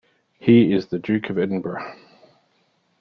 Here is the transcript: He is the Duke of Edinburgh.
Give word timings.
He 0.39 0.73
is 0.73 0.87
the 0.87 0.97
Duke 0.97 1.29
of 1.29 1.37
Edinburgh. 1.37 1.93